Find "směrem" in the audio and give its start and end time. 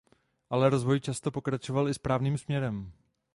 2.37-2.91